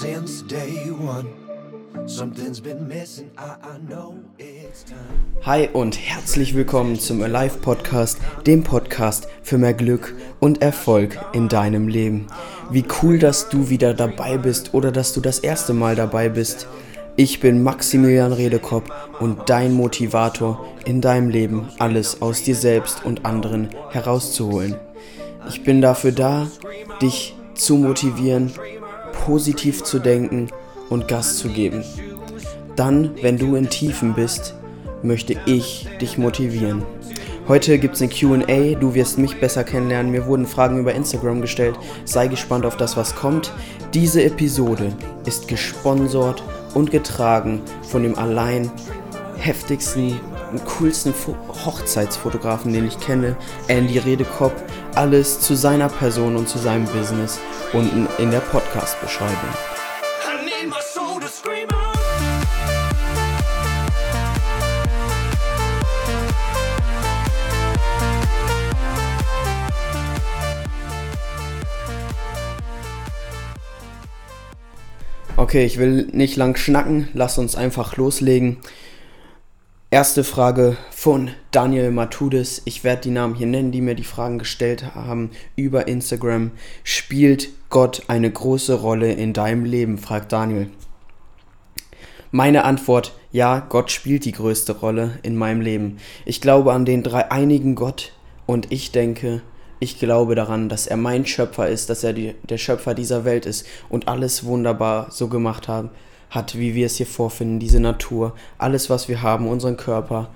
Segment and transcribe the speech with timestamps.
[0.00, 1.28] since day one.
[2.06, 4.96] Something's been missing, I, I know it's time.
[5.42, 11.48] Hi und herzlich willkommen zum Alive Podcast, dem Podcast für mehr Glück und Erfolg in
[11.48, 12.26] deinem Leben.
[12.70, 16.66] Wie cool, dass du wieder dabei bist oder dass du das erste Mal dabei bist.
[17.14, 18.90] Ich bin Maximilian Redekopp
[19.20, 24.74] und dein Motivator in deinem Leben, alles aus dir selbst und anderen herauszuholen.
[25.48, 26.48] Ich bin dafür da,
[27.00, 28.52] dich zu motivieren,
[29.24, 30.48] positiv zu denken
[30.90, 31.82] und Gas zu geben.
[32.76, 34.54] Dann, wenn du in Tiefen bist,
[35.02, 36.82] möchte ich dich motivieren.
[37.46, 40.10] Heute gibt es eine QA, du wirst mich besser kennenlernen.
[40.10, 41.78] Mir wurden Fragen über Instagram gestellt.
[42.04, 43.52] Sei gespannt auf das, was kommt.
[43.92, 44.92] Diese Episode
[45.26, 46.42] ist gesponsert
[46.74, 48.70] und getragen von dem allein
[49.36, 50.18] heftigsten
[50.64, 53.36] coolsten Fo Hochzeitsfotografen, den ich kenne,
[53.68, 54.52] Andy Redekopp.
[54.94, 57.38] Alles zu seiner Person und zu seinem Business
[57.72, 59.50] unten in der Podcast-Beschreibung.
[75.36, 78.58] Okay, ich will nicht lang schnacken, lass uns einfach loslegen.
[79.94, 82.62] Erste Frage von Daniel Matudis.
[82.64, 86.50] Ich werde die Namen hier nennen, die mir die Fragen gestellt haben über Instagram.
[86.82, 89.98] Spielt Gott eine große Rolle in deinem Leben?
[89.98, 90.68] fragt Daniel.
[92.32, 95.98] Meine Antwort, ja, Gott spielt die größte Rolle in meinem Leben.
[96.24, 98.14] Ich glaube an den dreieinigen Gott
[98.46, 99.42] und ich denke,
[99.78, 103.46] ich glaube daran, dass er mein Schöpfer ist, dass er die, der Schöpfer dieser Welt
[103.46, 105.90] ist und alles wunderbar so gemacht hat,
[106.34, 110.30] hat, wie wir es hier vorfinden, diese Natur, alles, was wir haben, unseren Körper,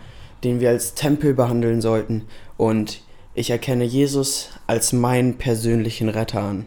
[0.44, 2.26] den wir als Tempel behandeln sollten.
[2.56, 3.02] Und
[3.34, 6.66] ich erkenne Jesus als meinen persönlichen Retter an.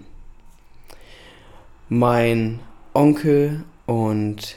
[1.90, 2.60] Mein
[2.94, 4.56] Onkel und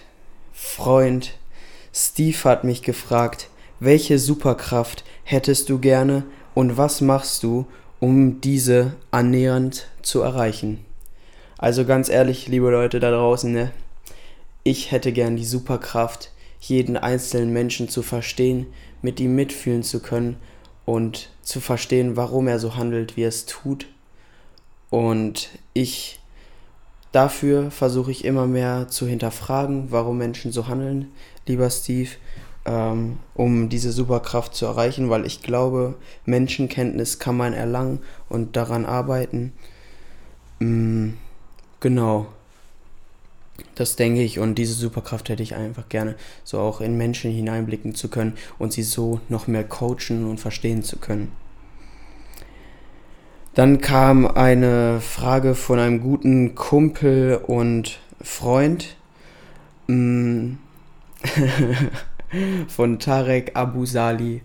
[0.53, 1.35] Freund
[1.93, 3.49] Steve hat mich gefragt,
[3.81, 7.67] welche Superkraft hättest du gerne und was machst du,
[8.01, 10.85] um diese annähernd zu erreichen?
[11.59, 13.73] Also ganz ehrlich, liebe Leute da draußen, ne?
[14.65, 18.67] Ich hätte gern die Superkraft, jeden einzelnen Menschen zu verstehen,
[19.03, 20.37] mit ihm mitfühlen zu können
[20.87, 23.87] und zu verstehen, warum er so handelt, wie er es tut.
[24.89, 26.19] Und ich
[27.13, 31.13] dafür versuche ich immer mehr zu hinterfragen, warum Menschen so handeln,
[31.47, 32.11] lieber Steve,
[32.65, 38.85] ähm, um diese Superkraft zu erreichen, weil ich glaube, Menschenkenntnis kann man erlangen und daran
[38.87, 39.53] arbeiten.
[40.59, 41.11] Mm,
[41.81, 42.27] genau.
[43.75, 47.95] Das denke ich und diese Superkraft hätte ich einfach gerne, so auch in Menschen hineinblicken
[47.95, 51.33] zu können und sie so noch mehr coachen und verstehen zu können.
[53.55, 58.97] Dann kam eine Frage von einem guten Kumpel und Freund
[59.87, 60.55] mm,
[62.69, 64.43] von Tarek Abu Sali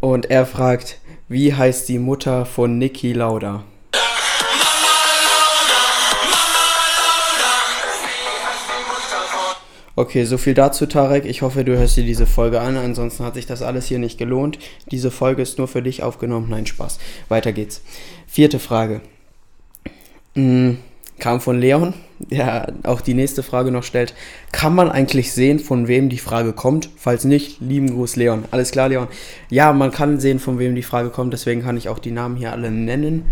[0.00, 3.64] und er fragt, wie heißt die Mutter von Niki Lauda?
[9.94, 11.26] Okay, so viel dazu, Tarek.
[11.26, 12.78] Ich hoffe, du hörst dir diese Folge an.
[12.78, 14.58] Ansonsten hat sich das alles hier nicht gelohnt.
[14.90, 16.46] Diese Folge ist nur für dich aufgenommen.
[16.48, 16.98] Nein, Spaß.
[17.28, 17.82] Weiter geht's.
[18.26, 19.02] Vierte Frage.
[20.34, 20.76] Mm,
[21.18, 24.14] kam von Leon, der auch die nächste Frage noch stellt.
[24.50, 26.88] Kann man eigentlich sehen, von wem die Frage kommt?
[26.96, 28.46] Falls nicht, lieben Gruß, Leon.
[28.50, 29.08] Alles klar, Leon?
[29.50, 31.34] Ja, man kann sehen, von wem die Frage kommt.
[31.34, 33.26] Deswegen kann ich auch die Namen hier alle nennen.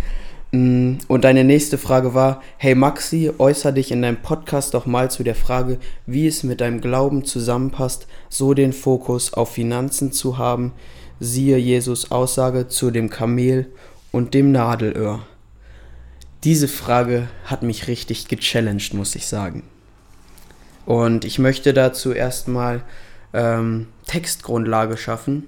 [0.53, 5.11] Mm, Und deine nächste Frage war, hey Maxi, äußer dich in deinem Podcast doch mal
[5.11, 10.39] zu der Frage, wie es mit deinem Glauben zusammenpasst, so den Fokus auf Finanzen zu
[10.39, 10.73] haben,
[11.21, 13.71] siehe Jesus Aussage zu dem Kamel
[14.11, 15.21] und dem Nadelöhr.
[16.43, 19.63] Diese Frage hat mich richtig gechallenged, muss ich sagen.
[20.87, 22.83] Und ich möchte dazu erstmal
[23.33, 25.45] ähm, Textgrundlage schaffen.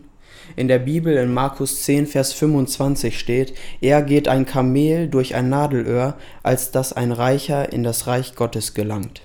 [0.56, 5.48] In der Bibel in Markus 10, Vers 25 steht, er geht ein Kamel durch ein
[5.48, 9.22] Nadelöhr, als dass ein Reicher in das Reich Gottes gelangt.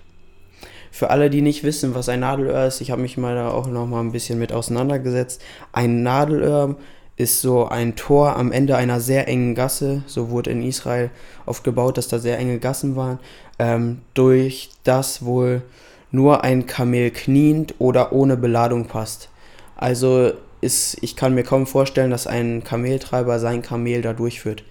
[0.91, 3.67] Für alle, die nicht wissen, was ein Nadelöhr ist, ich habe mich mal da auch
[3.67, 5.41] noch mal ein bisschen mit auseinandergesetzt.
[5.71, 6.75] Ein Nadelöhr
[7.17, 10.03] ist so ein Tor am Ende einer sehr engen Gasse.
[10.05, 11.09] So wurde in Israel
[11.45, 13.19] oft gebaut, dass da sehr enge Gassen waren,
[13.59, 15.63] ähm, durch das wohl
[16.11, 19.29] nur ein Kamel kniend oder ohne Beladung passt.
[19.75, 20.31] Also
[20.61, 24.63] ist, ich kann mir kaum vorstellen, dass ein Kameltreiber sein Kamel da durchführt.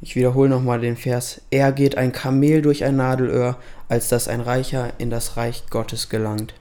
[0.00, 1.40] Ich wiederhole nochmal den Vers.
[1.50, 3.56] Er geht ein Kamel durch ein Nadelöhr,
[3.88, 6.54] als dass ein Reicher in das Reich Gottes gelangt.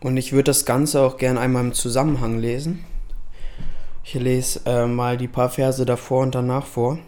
[0.00, 2.84] Und ich würde das Ganze auch gern einmal im Zusammenhang lesen.
[4.04, 6.98] Ich lese äh, mal die paar Verse davor und danach vor.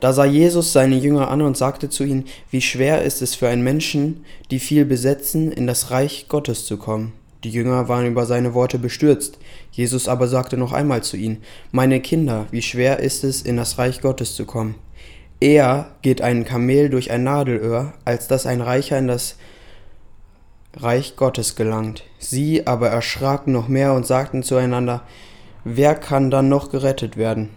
[0.00, 3.48] Da sah Jesus seine Jünger an und sagte zu ihnen, wie schwer ist es für
[3.48, 7.12] einen Menschen, die viel besetzen, in das Reich Gottes zu kommen.
[7.44, 9.38] Die Jünger waren über seine Worte bestürzt.
[9.70, 11.42] Jesus aber sagte noch einmal zu ihnen,
[11.72, 14.76] Meine Kinder, wie schwer ist es, in das Reich Gottes zu kommen.
[15.40, 19.36] Eher geht ein Kamel durch ein Nadelöhr, als dass ein Reicher in das
[20.74, 22.04] Reich Gottes gelangt.
[22.18, 25.02] Sie aber erschraken noch mehr und sagten zueinander,
[25.64, 27.50] Wer kann dann noch gerettet werden?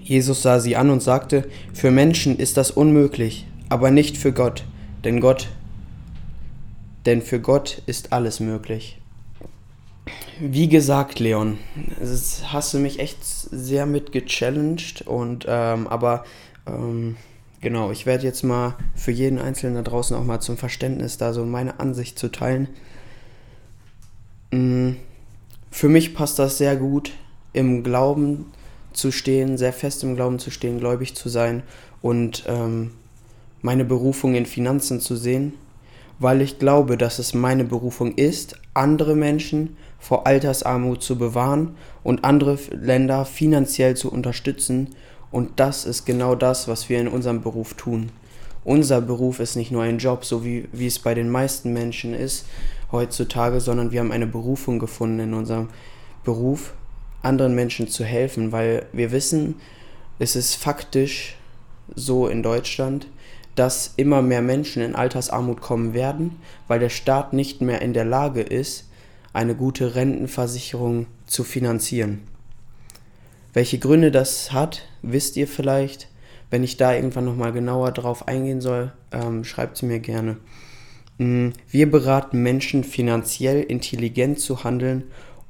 [0.00, 4.64] Jesus sah sie an und sagte, Für Menschen ist das unmöglich, aber nicht für Gott,
[5.04, 5.48] denn Gott
[7.06, 8.98] denn für Gott ist alles möglich.
[10.40, 11.58] Wie gesagt, Leon,
[12.46, 16.24] hast du mich echt sehr mit gechallenged und ähm, aber
[16.66, 17.16] ähm,
[17.60, 21.32] genau, ich werde jetzt mal für jeden Einzelnen da draußen auch mal zum Verständnis da
[21.32, 22.68] so meine Ansicht zu teilen.
[24.50, 24.96] Mhm.
[25.70, 27.12] Für mich passt das sehr gut,
[27.52, 28.46] im Glauben
[28.92, 31.62] zu stehen, sehr fest im Glauben zu stehen, gläubig zu sein
[32.00, 32.92] und ähm,
[33.60, 35.54] meine Berufung in Finanzen zu sehen
[36.18, 42.24] weil ich glaube, dass es meine Berufung ist, andere Menschen vor Altersarmut zu bewahren und
[42.24, 44.94] andere Länder finanziell zu unterstützen.
[45.30, 48.10] Und das ist genau das, was wir in unserem Beruf tun.
[48.64, 52.14] Unser Beruf ist nicht nur ein Job, so wie, wie es bei den meisten Menschen
[52.14, 52.46] ist
[52.92, 55.68] heutzutage, sondern wir haben eine Berufung gefunden in unserem
[56.24, 56.72] Beruf,
[57.22, 59.56] anderen Menschen zu helfen, weil wir wissen,
[60.18, 61.36] es ist faktisch
[61.94, 63.06] so in Deutschland,
[63.54, 66.36] dass immer mehr Menschen in Altersarmut kommen werden,
[66.68, 68.88] weil der Staat nicht mehr in der Lage ist,
[69.32, 72.22] eine gute Rentenversicherung zu finanzieren.
[73.52, 76.08] Welche Gründe das hat, wisst ihr vielleicht.
[76.50, 80.36] Wenn ich da irgendwann nochmal genauer drauf eingehen soll, ähm, schreibt sie mir gerne.
[81.18, 85.04] Mm, wir beraten Menschen finanziell intelligent zu handeln,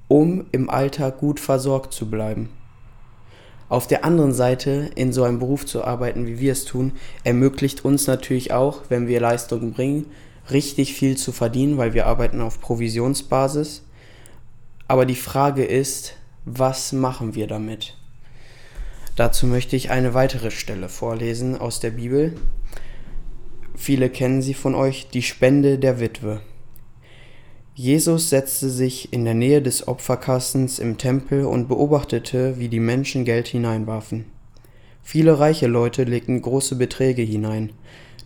[0.09, 2.51] um im Alter gut versorgt zu bleiben.
[3.75, 6.93] Auf der anderen Seite, in so einem Beruf zu arbeiten, wie wir es tun,
[7.25, 10.07] ermöglicht uns natürlich auch, wenn wir Leistungen bringen,
[10.49, 13.83] richtig viel zu verdienen, weil wir arbeiten auf Provisionsbasis.
[14.87, 17.97] Aber die Frage ist, was machen wir damit?
[19.17, 22.37] Dazu möchte ich eine weitere Stelle vorlesen aus der Bibel.
[23.75, 26.43] Viele kennen sie von euch, die Spende der Witwe.
[27.77, 33.25] Jesus setzte sich in der Nähe des Opferkastens im Tempel und beobachtete, wie die Menschen
[33.25, 34.27] Geld hineinwarfen.
[35.03, 37.73] Viele reiche Leute legten große Beträge hinein.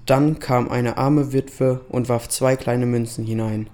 [0.05, 3.71] Dann kam eine arme Witwe und warf zwei kleine Münzen hinein.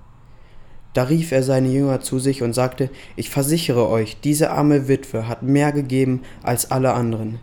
[0.92, 5.26] Da rief er seine Jünger zu sich und sagte, Ich versichere euch, diese arme Witwe
[5.26, 7.40] hat mehr gegeben als alle anderen.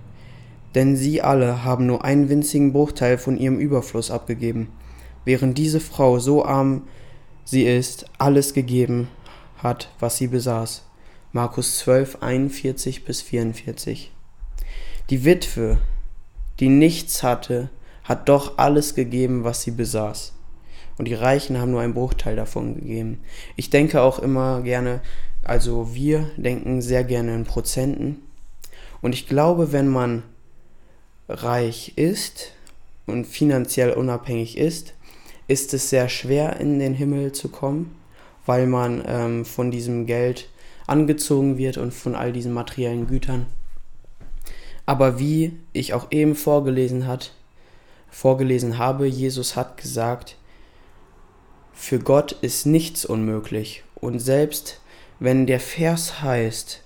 [0.74, 4.70] Denn sie alle haben nur einen winzigen Bruchteil von ihrem Überfluss abgegeben,
[5.26, 6.84] während diese Frau so arm
[7.44, 9.08] sie ist, alles gegeben
[9.58, 10.84] hat, was sie besaß.
[11.32, 14.12] Markus 12, 41 bis 44.
[15.10, 15.78] Die Witwe,
[16.60, 17.70] die nichts hatte,
[18.04, 20.34] hat doch alles gegeben, was sie besaß.
[20.98, 23.22] Und die Reichen haben nur einen Bruchteil davon gegeben.
[23.56, 25.02] Ich denke auch immer gerne,
[25.44, 28.22] also wir denken sehr gerne in Prozenten.
[29.02, 30.24] Und ich glaube, wenn man
[31.28, 32.52] reich ist
[33.06, 34.94] und finanziell unabhängig ist,
[35.52, 37.96] ist es sehr schwer, in den Himmel zu kommen,
[38.46, 40.48] weil man ähm, von diesem Geld
[40.88, 43.48] angezogen wird und von all diesen materiellen Gütern.
[44.86, 47.34] Aber wie ich auch eben vorgelesen hat,
[48.10, 50.38] vorgelesen habe, Jesus hat gesagt,
[51.74, 53.84] für Gott ist nichts unmöglich.
[53.96, 54.80] Und selbst
[55.20, 56.82] wenn der Vers heißt,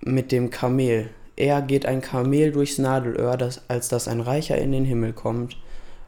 [0.00, 4.72] mit dem Kamel, eher geht ein Kamel durchs Nadelöhr, das, als dass ein Reicher in
[4.72, 5.56] den Himmel kommt,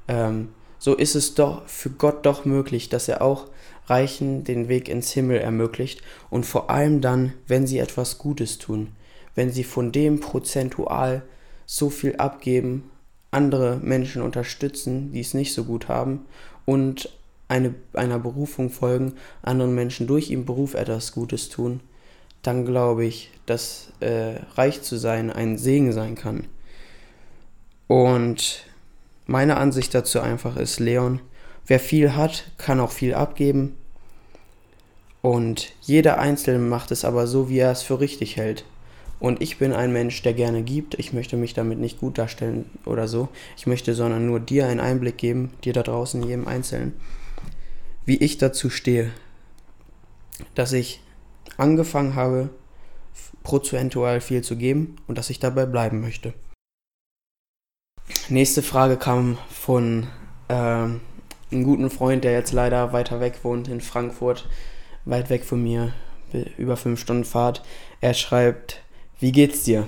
[0.09, 0.49] ähm,
[0.81, 3.47] so ist es doch für Gott doch möglich, dass er auch
[3.87, 8.89] Reichen den Weg ins Himmel ermöglicht und vor allem dann, wenn sie etwas Gutes tun,
[9.35, 11.23] wenn sie von dem prozentual
[11.67, 12.91] so viel abgeben,
[13.31, 16.25] andere Menschen unterstützen, die es nicht so gut haben
[16.65, 17.11] und
[17.49, 21.81] eine, einer Berufung folgen, anderen Menschen durch ihren Beruf etwas Gutes tun,
[22.43, 26.47] dann glaube ich, dass äh, reich zu sein ein Segen sein kann.
[27.87, 28.65] Und
[29.31, 31.21] meine Ansicht dazu einfach ist, Leon,
[31.65, 33.77] wer viel hat, kann auch viel abgeben.
[35.23, 38.65] Und jeder Einzelne macht es aber so, wie er es für richtig hält.
[39.21, 40.99] Und ich bin ein Mensch, der gerne gibt.
[40.99, 43.29] Ich möchte mich damit nicht gut darstellen oder so.
[43.57, 46.95] Ich möchte sondern nur dir einen Einblick geben, dir da draußen, jedem Einzelnen,
[48.05, 49.13] wie ich dazu stehe.
[50.57, 51.03] Dass ich
[51.57, 52.51] angefangen habe,
[53.45, 56.35] prozentual viel zu geben und dass ich dabei bleiben möchte.
[58.29, 60.07] Nächste Frage kam von
[60.49, 61.01] ähm,
[61.51, 64.49] einem guten Freund, der jetzt leider weiter weg wohnt in Frankfurt,
[65.05, 65.93] weit weg von mir,
[66.57, 67.63] über fünf Stunden Fahrt.
[68.01, 68.83] Er schreibt,
[69.19, 69.87] wie geht's dir?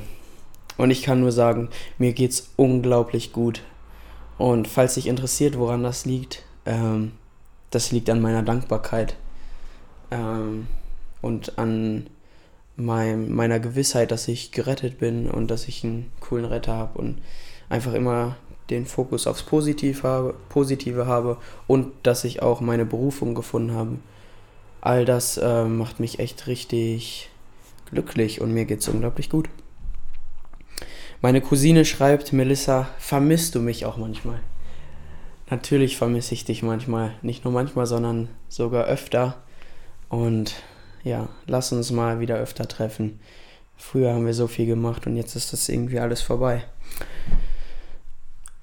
[0.76, 3.62] Und ich kann nur sagen, mir geht's unglaublich gut.
[4.38, 7.12] Und falls dich interessiert, woran das liegt, ähm,
[7.70, 9.16] das liegt an meiner Dankbarkeit
[10.10, 10.66] ähm,
[11.20, 12.08] und an
[12.76, 17.18] mein, meiner Gewissheit, dass ich gerettet bin und dass ich einen coolen Retter habe und
[17.72, 18.36] einfach immer
[18.68, 23.96] den Fokus aufs Positiv habe, Positive habe und dass ich auch meine Berufung gefunden habe.
[24.82, 27.30] All das äh, macht mich echt richtig
[27.90, 29.48] glücklich und mir geht es unglaublich gut.
[31.22, 34.40] Meine Cousine schreibt, Melissa, vermisst du mich auch manchmal?
[35.48, 37.14] Natürlich vermisse ich dich manchmal.
[37.22, 39.36] Nicht nur manchmal, sondern sogar öfter.
[40.08, 40.56] Und
[41.04, 43.20] ja, lass uns mal wieder öfter treffen.
[43.76, 46.64] Früher haben wir so viel gemacht und jetzt ist das irgendwie alles vorbei.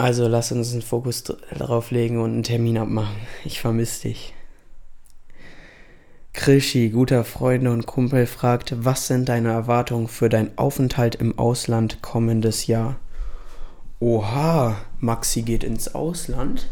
[0.00, 3.16] Also lass uns einen Fokus darauf legen und einen Termin abmachen.
[3.44, 4.32] Ich vermisse dich.
[6.32, 12.00] Krischi, guter Freund und Kumpel, fragt, was sind deine Erwartungen für deinen Aufenthalt im Ausland
[12.00, 12.96] kommendes Jahr?
[13.98, 16.70] Oha, Maxi geht ins Ausland.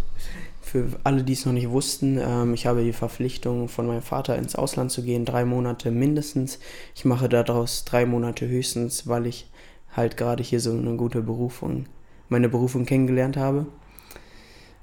[0.63, 4.39] Für alle, die es noch nicht wussten, ähm, ich habe die Verpflichtung von meinem Vater
[4.39, 6.61] ins Ausland zu gehen, drei Monate mindestens.
[6.95, 9.51] Ich mache daraus drei Monate höchstens, weil ich
[9.95, 11.85] halt gerade hier so eine gute Berufung,
[12.29, 13.67] meine Berufung kennengelernt habe,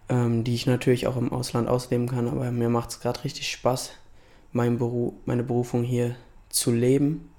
[0.09, 3.49] ähm, die ich natürlich auch im Ausland ausleben kann, aber mir macht es gerade richtig
[3.51, 3.91] Spaß
[4.55, 6.15] mein Beruf, meine Berufung hier
[6.49, 7.29] zu leben.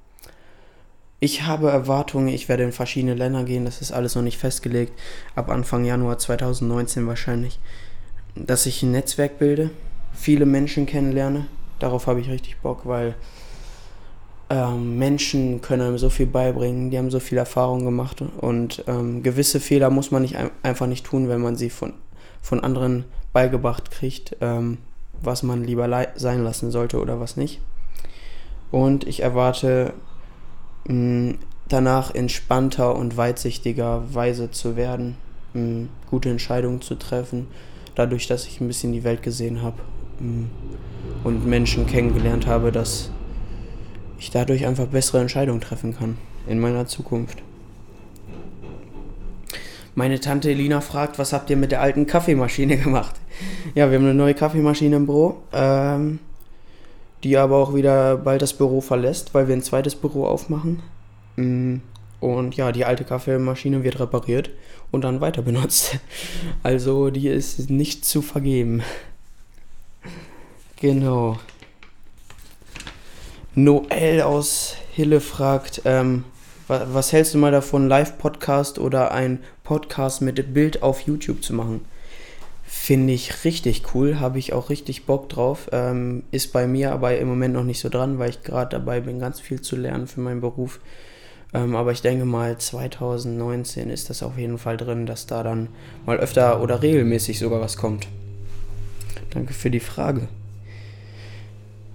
[1.19, 4.93] Ich habe Erwartungen, ich werde in verschiedene Länder gehen, das ist alles noch nicht festgelegt,
[5.35, 7.59] ab Anfang Januar 2019 wahrscheinlich,
[8.35, 9.71] dass ich ein Netzwerk bilde,
[10.13, 11.47] viele Menschen kennenlerne.
[11.79, 13.15] Darauf habe ich richtig Bock, weil
[14.49, 19.23] ähm, Menschen können einem so viel beibringen, die haben so viel Erfahrung gemacht und ähm,
[19.23, 21.95] gewisse Fehler muss man nicht einfach nicht tun, wenn man sie von,
[22.43, 24.37] von anderen beigebracht kriegt.
[24.41, 24.79] Ähm,
[25.23, 27.61] was man lieber sein lassen sollte oder was nicht.
[28.71, 29.93] Und ich erwarte
[30.87, 31.35] mh,
[31.69, 35.17] danach entspannter und weitsichtiger Weise zu werden,
[35.55, 37.49] mh, gute Entscheidungen zu treffen,
[37.95, 39.77] dadurch, dass ich ein bisschen die Welt gesehen habe
[41.25, 43.11] und Menschen kennengelernt habe, dass
[44.19, 47.43] ich dadurch einfach bessere Entscheidungen treffen kann in meiner Zukunft.
[49.95, 53.15] Meine Tante Elina fragt, was habt ihr mit der alten Kaffeemaschine gemacht?
[53.75, 56.19] Ja, wir haben eine neue Kaffeemaschine im Büro, ähm,
[57.25, 60.83] die aber auch wieder bald das Büro verlässt, weil wir ein zweites Büro aufmachen.
[61.37, 61.77] Mm,
[62.21, 64.51] und ja, die alte Kaffeemaschine wird repariert
[64.91, 65.99] und dann weiter benutzt.
[66.63, 68.83] Also die ist nicht zu vergeben.
[70.79, 71.39] Genau.
[73.59, 76.25] Noel aus Hille fragt, ähm,
[76.69, 81.81] was hältst du mal davon, Live-Podcast oder ein Podcast mit Bild auf YouTube zu machen?
[82.65, 85.71] Finde ich richtig cool, habe ich auch richtig Bock drauf.
[85.73, 89.01] Ähm, ist bei mir aber im Moment noch nicht so dran, weil ich gerade dabei
[89.01, 90.79] bin, ganz viel zu lernen für meinen Beruf.
[91.55, 95.69] Ähm, aber ich denke mal, 2019 ist das auf jeden Fall drin, dass da dann
[96.05, 98.07] mal öfter oder regelmäßig sogar was kommt.
[99.31, 100.29] Danke für die Frage.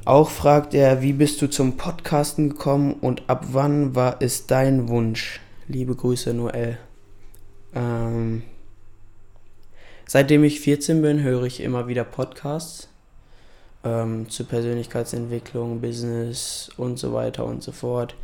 [0.04, 4.88] Auch fragt er, wie bist du zum Podcasten gekommen und ab wann war es dein
[4.88, 5.40] Wunsch?
[5.68, 6.80] Liebe Grüße, Noel.
[7.76, 8.42] Ähm,
[10.08, 12.90] seitdem ich 14 bin, höre ich immer wieder Podcasts
[13.84, 18.16] ähm, zu Persönlichkeitsentwicklung, Business und so weiter und so fort.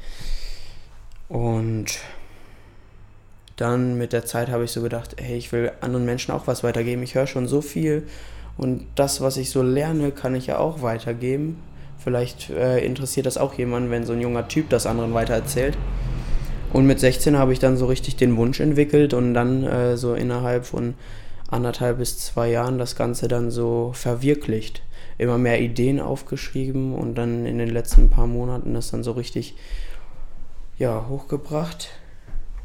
[1.29, 1.99] Und
[3.55, 6.63] dann mit der Zeit habe ich so gedacht, hey, ich will anderen Menschen auch was
[6.63, 7.03] weitergeben.
[7.03, 8.07] Ich höre schon so viel
[8.57, 11.61] und das, was ich so lerne, kann ich ja auch weitergeben.
[11.97, 15.77] Vielleicht äh, interessiert das auch jemanden, wenn so ein junger Typ das anderen weitererzählt.
[16.73, 20.13] Und mit 16 habe ich dann so richtig den Wunsch entwickelt und dann äh, so
[20.13, 20.95] innerhalb von
[21.49, 24.83] anderthalb bis zwei Jahren das Ganze dann so verwirklicht.
[25.17, 29.55] Immer mehr Ideen aufgeschrieben und dann in den letzten paar Monaten das dann so richtig
[30.77, 31.89] ja, hochgebracht.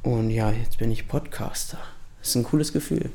[0.02, 1.78] Und ja, jetzt bin ich Podcaster.
[2.20, 3.10] Das ist ein cooles Gefühl.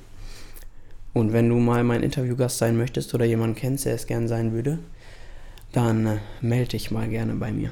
[1.14, 4.54] Und wenn du mal mein Interviewgast sein möchtest oder jemanden kennst, der es gern sein
[4.54, 4.80] würde,
[5.72, 7.72] dann äh, melde dich mal gerne bei mir.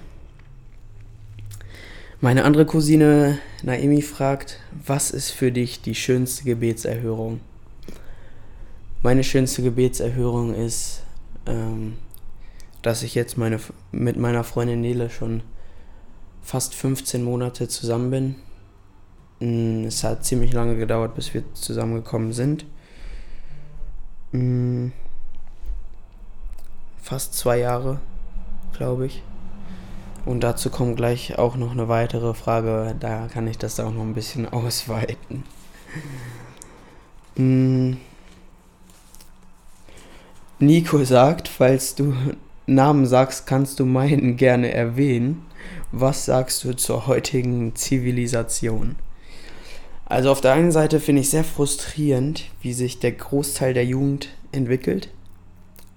[2.21, 7.39] Meine andere Cousine Naemi fragt, was ist für dich die schönste Gebetserhörung?
[9.03, 11.03] Meine schönste Gebetserhörung ist,
[11.45, 11.97] ähm,
[12.81, 13.59] dass ich jetzt meine,
[13.91, 15.43] mit meiner Freundin Nele schon
[16.41, 18.35] fast 15 Monate zusammen bin.
[19.39, 22.65] Mm, es hat ziemlich lange gedauert, bis wir zusammengekommen sind.
[27.05, 28.00] Fast zwei Jahre,
[28.75, 29.21] glaube ich.
[30.25, 34.01] Und dazu kommt gleich auch noch eine weitere Frage, da kann ich das auch noch
[34.01, 35.43] ein bisschen ausweiten.
[37.35, 37.97] Hm.
[40.57, 42.15] Nico sagt, falls du
[42.65, 45.45] Namen sagst, kannst du meinen gerne erwähnen.
[45.91, 48.95] Was sagst du zur heutigen Zivilisation?
[50.05, 54.29] Also auf der einen Seite finde ich sehr frustrierend, wie sich der Großteil der Jugend
[54.51, 55.09] entwickelt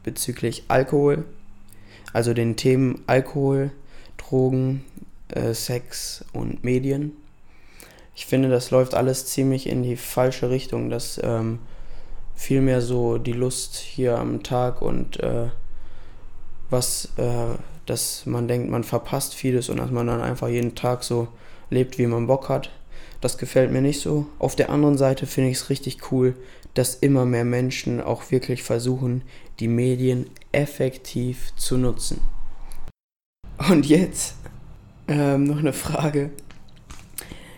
[0.08, 1.26] bezüglich Alkohol,
[2.14, 3.70] also den Themen Alkohol,
[4.16, 4.82] Drogen,
[5.28, 7.12] äh, Sex und Medien.
[8.16, 11.58] Ich finde, das läuft alles ziemlich in die falsche Richtung, dass ähm,
[12.34, 15.48] vielmehr so die Lust hier am Tag und äh,
[16.70, 21.04] was, äh, dass man denkt, man verpasst vieles und dass man dann einfach jeden Tag
[21.04, 21.28] so
[21.68, 22.70] lebt, wie man Bock hat.
[23.20, 24.26] Das gefällt mir nicht so.
[24.38, 26.34] Auf der anderen Seite finde ich es richtig cool,
[26.72, 29.22] dass immer mehr Menschen auch wirklich versuchen,
[29.60, 32.20] die Medien effektiv zu nutzen.
[33.68, 34.36] Und jetzt
[35.08, 36.30] ähm, noch eine Frage.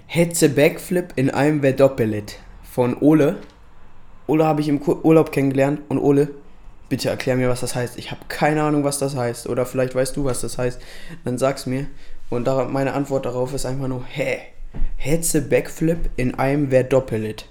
[0.06, 3.36] Hetze Backflip in einem wäre Doppelit von Ole.
[4.26, 6.30] Ole habe ich im Urlaub kennengelernt und Ole,
[6.88, 7.98] bitte erklär mir, was das heißt.
[7.98, 9.48] Ich habe keine Ahnung, was das heißt.
[9.48, 10.80] Oder vielleicht weißt du, was das heißt.
[11.24, 11.86] Dann sag's mir.
[12.28, 14.38] Und meine Antwort darauf ist einfach nur, hä?
[14.96, 17.46] Hetze Backflip in einem wäre Doppelit.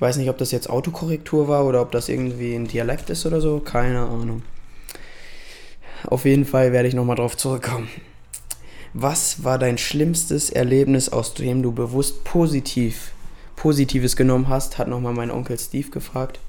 [0.00, 3.26] Ich weiß nicht, ob das jetzt Autokorrektur war oder ob das irgendwie ein Dialekt ist
[3.26, 3.60] oder so.
[3.60, 4.40] Keine Ahnung.
[6.06, 7.86] Auf jeden Fall werde ich nochmal drauf zurückkommen.
[8.94, 13.12] Was war dein schlimmstes Erlebnis, aus dem du bewusst positiv,
[13.56, 14.78] Positives genommen hast?
[14.78, 16.40] Hat nochmal mein Onkel Steve gefragt.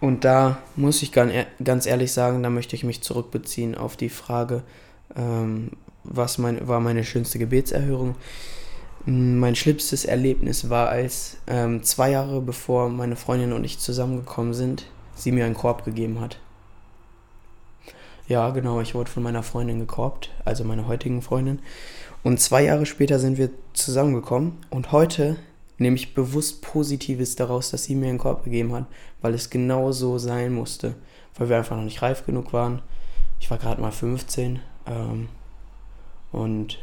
[0.00, 4.64] Und da muss ich ganz ehrlich sagen, da möchte ich mich zurückbeziehen auf die Frage,
[5.14, 5.70] ähm,
[6.02, 8.16] was mein, war meine schönste Gebetserhörung.
[9.04, 14.86] Mein schlimmstes Erlebnis war, als ähm, zwei Jahre bevor meine Freundin und ich zusammengekommen sind,
[15.16, 16.38] sie mir einen Korb gegeben hat.
[18.28, 21.58] Ja, genau, ich wurde von meiner Freundin gekorbt, also meiner heutigen Freundin.
[22.22, 25.36] Und zwei Jahre später sind wir zusammengekommen und heute
[25.78, 28.86] nehme ich bewusst Positives daraus, dass sie mir einen Korb gegeben hat,
[29.20, 30.94] weil es genau so sein musste,
[31.36, 32.82] weil wir einfach noch nicht reif genug waren.
[33.40, 35.28] Ich war gerade mal 15 ähm,
[36.30, 36.78] und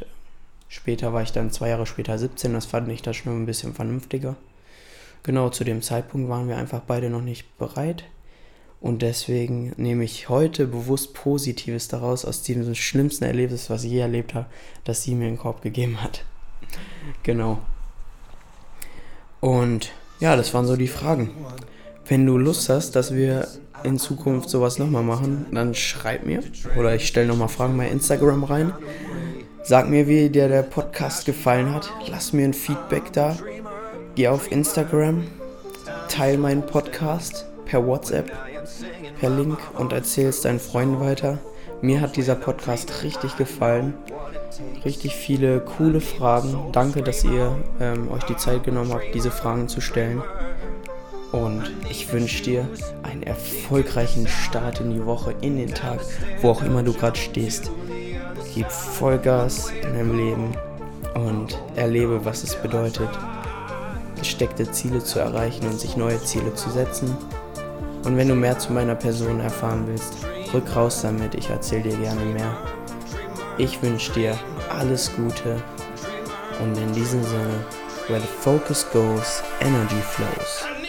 [0.70, 3.74] Später war ich dann zwei Jahre später 17, das fand ich da schon ein bisschen
[3.74, 4.36] vernünftiger.
[5.24, 8.04] Genau zu dem Zeitpunkt waren wir einfach beide noch nicht bereit.
[8.80, 13.98] Und deswegen nehme ich heute bewusst Positives daraus aus diesem schlimmsten Erlebnis, was ich je
[13.98, 14.46] erlebt habe,
[14.84, 16.24] dass sie mir einen Korb gegeben hat.
[17.24, 17.58] Genau.
[19.40, 19.90] Und
[20.20, 21.30] ja, das waren so die Fragen.
[22.06, 23.48] Wenn du Lust hast, dass wir
[23.82, 26.44] in Zukunft sowas nochmal machen, dann schreib mir.
[26.78, 28.72] Oder ich stelle nochmal Fragen bei Instagram rein.
[29.62, 31.92] Sag mir, wie dir der Podcast gefallen hat.
[32.08, 33.36] Lass mir ein Feedback da.
[34.14, 35.26] Geh auf Instagram,
[36.08, 38.32] teile meinen Podcast per WhatsApp,
[39.20, 41.38] per Link und erzähl es deinen Freunden weiter.
[41.82, 43.94] Mir hat dieser Podcast richtig gefallen.
[44.84, 46.72] Richtig viele coole Fragen.
[46.72, 50.22] Danke, dass ihr ähm, euch die Zeit genommen habt, diese Fragen zu stellen.
[51.32, 52.68] Und ich wünsche dir
[53.02, 56.00] einen erfolgreichen Start in die Woche, in den Tag,
[56.40, 57.70] wo auch immer du gerade stehst.
[58.54, 60.54] Gib Vollgas in deinem Leben
[61.14, 63.08] und erlebe, was es bedeutet,
[64.18, 67.16] gesteckte Ziele zu erreichen und sich neue Ziele zu setzen.
[68.04, 70.14] Und wenn du mehr zu meiner Person erfahren willst,
[70.52, 72.56] rück raus damit, ich erzähle dir gerne mehr.
[73.56, 74.36] Ich wünsche dir
[74.68, 75.62] alles Gute
[76.62, 77.64] und in diesem Sinne,
[78.08, 80.79] where the focus goes, energy flows.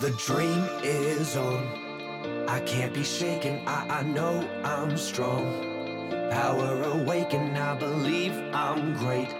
[0.00, 2.46] The dream is on.
[2.48, 3.66] I can't be shaken.
[3.66, 6.08] I, I know I'm strong.
[6.30, 7.56] Power awaken.
[7.56, 9.34] I believe I'm great.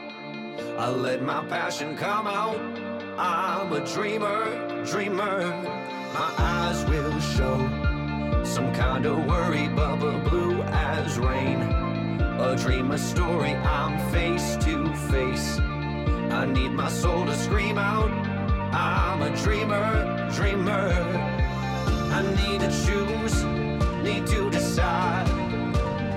[0.77, 2.59] I let my passion come out.
[3.17, 5.47] I'm a dreamer, dreamer.
[6.13, 11.63] My eyes will show some kind of worry, bubble blue as rain.
[12.41, 13.55] A dream, a story.
[13.55, 15.61] I'm face to face.
[15.61, 18.28] I need my soul to scream out.
[18.73, 20.91] I'm a dreamer, dreamer.
[22.13, 23.45] I need to choose,
[24.03, 25.27] need to decide.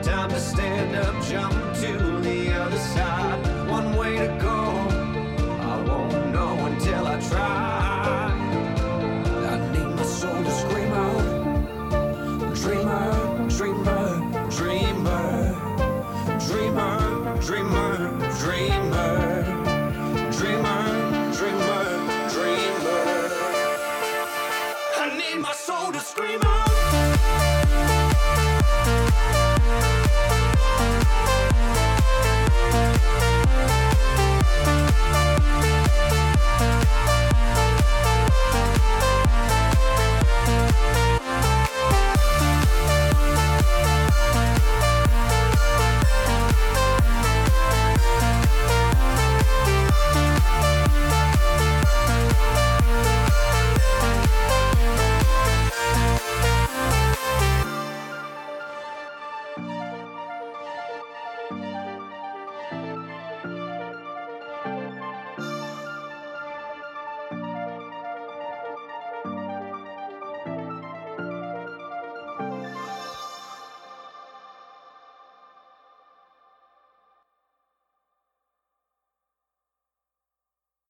[0.04, 2.91] Time to stand up, jump to the other side.